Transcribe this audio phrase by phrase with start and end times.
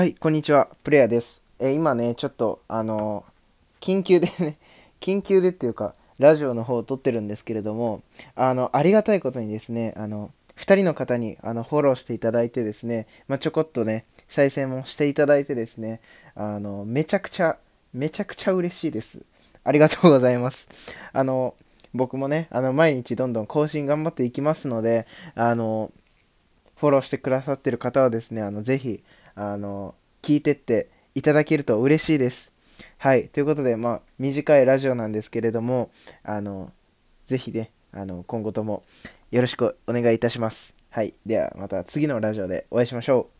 [0.00, 0.70] はい、こんにちは。
[0.82, 1.42] プレイヤーです。
[1.58, 4.56] えー今ね、ちょっと、あのー緊急でね、
[4.98, 8.00] 緊急でっていうか、ラジオの方を撮ってるんですけれども、
[8.34, 16.00] あの、ありがたいことにですね、あの、2人の方にあのフォローしていただいてですね、まあ、ちょこっとね、再生もしていただいてですね、
[16.34, 17.58] あの、めちゃくちゃ、
[17.92, 19.20] めちゃくちゃ嬉しいです。
[19.64, 20.66] ありがとうございます。
[21.12, 21.54] あの、
[21.92, 25.92] 僕もね、あの、毎日どんどん更新頑張っていきますので、あの、
[26.80, 29.04] フォローしてくださってる方はですね、あのぜひ、
[29.34, 32.52] あの、聞いてっていただけると嬉しいです。
[32.96, 33.28] はい。
[33.28, 35.90] ということで、まあ、短いラジオなんですけれども、
[36.22, 36.72] あの、
[37.26, 38.82] ぜひね、あの、今後とも
[39.30, 40.74] よろしくお願いいたします。
[40.88, 41.12] はい。
[41.26, 43.39] では、また次のラジオでお会いしましょう。